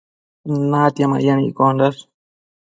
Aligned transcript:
natia 0.69 1.05
mayan 1.11 1.39
iccondash 1.49 1.99